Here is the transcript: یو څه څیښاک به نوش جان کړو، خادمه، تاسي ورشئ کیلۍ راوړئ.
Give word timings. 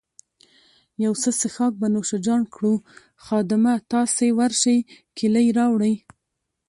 یو 1.03 1.13
څه 1.21 1.29
څیښاک 1.39 1.73
به 1.81 1.87
نوش 1.93 2.11
جان 2.25 2.41
کړو، 2.53 2.73
خادمه، 3.23 3.73
تاسي 3.91 4.27
ورشئ 4.39 4.79
کیلۍ 5.17 5.47
راوړئ. 5.57 5.95